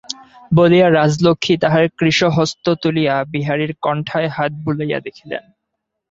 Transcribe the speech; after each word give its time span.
বলিয়া 0.51 0.87
রাজলক্ষ্মী 0.91 1.53
তাঁহার 1.57 1.85
কৃশ 1.97 2.19
হস্ত 2.37 2.65
তুলিয়া 2.81 3.15
বিহারীর 3.33 3.71
কণ্ঠায় 3.81 4.29
হাত 4.29 4.51
বুলাইয়া 4.63 4.99
দেখিলেন। 4.99 5.43